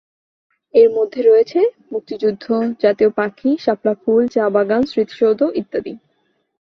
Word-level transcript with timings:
এর 0.73 0.89
মধ্যে 0.89 1.21
রয়েছে 1.21 1.59
মুক্তিযুদ্ধ, 1.91 2.45
জাতীয় 2.81 3.09
পাখি, 3.09 3.49
শাপলা 3.59 3.93
ফুল, 4.01 4.21
চা 4.27 4.43
বাগান, 4.49 4.81
স্মৃতিসৌধ 4.85 5.41
ইত্যাদি। 5.55 5.93